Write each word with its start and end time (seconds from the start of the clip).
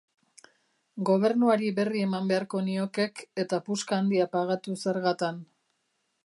Gobernuari 1.09 1.67
berri 1.79 2.01
eman 2.05 2.31
beharko 2.31 2.63
niokek 2.69 3.23
eta 3.45 3.61
puska 3.69 3.99
handia 4.03 4.27
pagatu 4.35 4.77
zergatan. 4.81 5.39